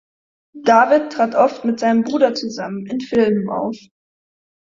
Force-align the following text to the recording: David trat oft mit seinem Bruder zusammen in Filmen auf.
David 0.59 1.11
trat 1.13 1.35
oft 1.35 1.63
mit 1.63 1.79
seinem 1.79 2.01
Bruder 2.01 2.33
zusammen 2.33 2.87
in 2.87 3.01
Filmen 3.01 3.51
auf. 3.51 3.77